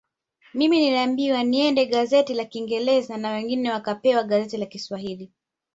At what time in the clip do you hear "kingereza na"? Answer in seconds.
2.45-3.31